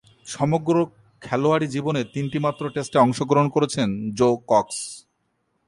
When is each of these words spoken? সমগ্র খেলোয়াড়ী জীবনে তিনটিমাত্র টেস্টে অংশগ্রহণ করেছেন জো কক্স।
সমগ্র 0.25 0.75
খেলোয়াড়ী 1.21 1.67
জীবনে 1.67 2.01
তিনটিমাত্র 2.13 2.63
টেস্টে 2.69 2.97
অংশগ্রহণ 2.99 3.47
করেছেন 3.49 3.87
জো 4.13 4.29
কক্স। 4.47 4.77